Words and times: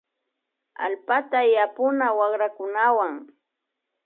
Allpata 0.85 1.39
yapuna 1.55 2.07
wakrakunawan 2.19 3.13